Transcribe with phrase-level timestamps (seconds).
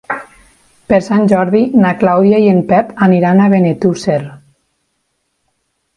[0.91, 4.21] Per Sant Jordi na Clàudia i en Pep aniran a Benetússer.